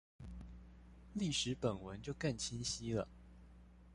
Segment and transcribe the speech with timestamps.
[1.15, 3.07] 歷史本文就更清晰了